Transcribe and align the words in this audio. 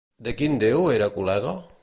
De 0.27 0.31
quin 0.39 0.55
déu 0.63 0.89
era 0.95 1.11
col·lega? 1.19 1.57